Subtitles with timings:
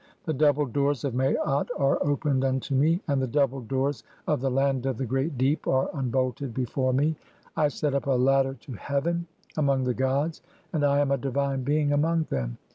[0.23, 4.49] The double doors of Maat are opened unto me, "and the double doors of the
[4.49, 7.15] land of the great deep (11) are "unbolted before me.
[7.55, 10.41] I set up a ladder to heaven among the "gods,
[10.73, 12.57] and I am a divine being among them.